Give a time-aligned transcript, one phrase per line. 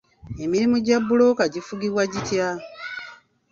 [0.43, 2.47] Emirimu gya bbulooka gifugibwa gitya?